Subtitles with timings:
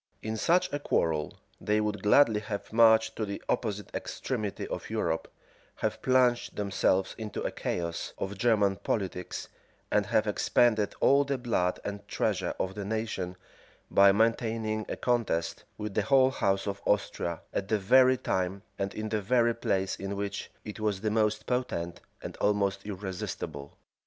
[0.23, 5.27] In such a quarrel they would gladly have marched to the opposite extremity of Europe,
[5.75, 9.47] have plunged themselves into a chaos of German politics,
[9.91, 13.35] and have expended all the blood and treasure of the nation,
[13.91, 18.95] by maintaining a contest with the whole house of Austria, at the very time and
[18.95, 23.77] in the very place in which it was the most potent, and almost irresistible.